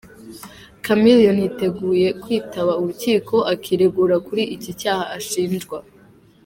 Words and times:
Chameleone 0.83 1.41
yiteguye 1.45 2.07
kwitaba 2.21 2.71
urukiko 2.81 3.35
akiregura 3.53 4.15
kuri 4.27 4.43
iki 4.55 4.71
cyaha 4.79 5.05
ashinjwa. 5.17 5.77